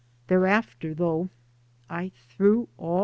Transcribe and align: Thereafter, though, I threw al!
Thereafter, 0.25 0.95
though, 0.95 1.29
I 1.87 2.09
threw 2.09 2.67
al! 2.79 2.99